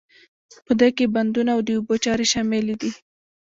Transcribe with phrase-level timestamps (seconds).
[0.65, 2.91] په دې کې بندونه او د اوبو چارې شاملې دي.